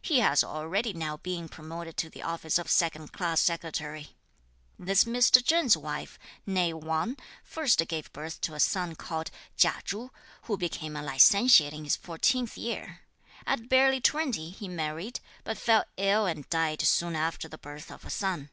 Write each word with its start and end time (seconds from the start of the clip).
He 0.00 0.20
has 0.20 0.42
already 0.42 0.94
now 0.94 1.18
been 1.18 1.50
promoted 1.50 1.98
to 1.98 2.08
the 2.08 2.22
office 2.22 2.56
of 2.58 2.70
second 2.70 3.12
class 3.12 3.42
Secretary. 3.42 4.16
This 4.78 5.04
Mr. 5.04 5.44
Cheng's 5.44 5.76
wife, 5.76 6.18
nèe 6.48 6.72
Wang, 6.72 7.18
first 7.44 7.86
gave 7.86 8.10
birth 8.14 8.40
to 8.40 8.54
a 8.54 8.58
son 8.58 8.94
called 8.94 9.30
Chia 9.58 9.82
Chu, 9.84 10.10
who 10.44 10.56
became 10.56 10.96
a 10.96 11.02
Licentiate 11.02 11.74
in 11.74 11.84
his 11.84 11.94
fourteenth 11.96 12.56
year. 12.56 13.00
At 13.46 13.68
barely 13.68 14.00
twenty, 14.00 14.48
he 14.48 14.66
married, 14.66 15.20
but 15.44 15.58
fell 15.58 15.84
ill 15.98 16.24
and 16.24 16.48
died 16.48 16.80
soon 16.80 17.14
after 17.14 17.46
the 17.46 17.58
birth 17.58 17.90
of 17.90 18.06
a 18.06 18.08
son. 18.08 18.48